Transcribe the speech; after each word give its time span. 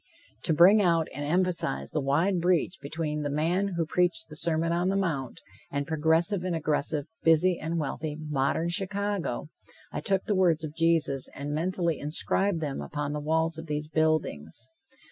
To 0.45 0.53
bring 0.55 0.81
out 0.81 1.07
and 1.13 1.23
emphasize 1.23 1.91
the 1.91 2.01
wide 2.01 2.41
breach 2.41 2.79
between 2.81 3.21
the 3.21 3.29
man 3.29 3.75
who 3.77 3.85
preached 3.85 4.29
the 4.29 4.35
Sermon 4.35 4.73
on 4.73 4.89
the 4.89 4.95
Mount, 4.95 5.41
and 5.69 5.85
progressive 5.85 6.43
and 6.43 6.55
aggressive, 6.55 7.05
busy 7.21 7.59
and 7.61 7.77
wealthy, 7.77 8.15
modern 8.19 8.69
Chicago, 8.69 9.49
I 9.91 10.01
took 10.01 10.23
the 10.23 10.33
words 10.33 10.63
of 10.63 10.73
Jesus 10.73 11.29
and 11.35 11.53
mentally 11.53 11.99
inscribed 11.99 12.61
them 12.61 12.81
upon 12.81 13.13
the 13.13 13.19
walls 13.19 13.59
of 13.59 13.67
these 13.67 13.87
buildings. 13.89 14.69